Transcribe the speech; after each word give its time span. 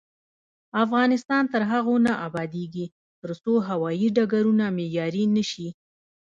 افغانستان 0.83 1.43
تر 1.53 1.61
هغو 1.71 1.95
نه 2.05 2.13
ابادیږي، 2.27 2.85
ترڅو 3.21 3.53
هوايي 3.69 4.07
ډګرونه 4.17 4.65
معیاري 4.77 5.23
نشي. 5.35 5.69